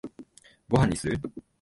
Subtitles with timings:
[0.67, 1.19] ご飯にする？